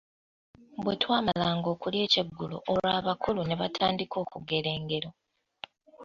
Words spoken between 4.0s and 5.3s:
okugera engero.